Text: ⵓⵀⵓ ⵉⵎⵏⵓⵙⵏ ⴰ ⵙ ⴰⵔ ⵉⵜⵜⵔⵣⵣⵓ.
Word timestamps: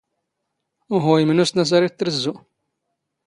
ⵓⵀⵓ 0.95 1.05
ⵉⵎⵏⵓⵙⵏ 1.21 1.57
ⴰ 1.61 1.63
ⵙ 1.67 1.71
ⴰⵔ 1.75 1.83
ⵉⵜⵜⵔⵣⵣⵓ. 1.87 2.35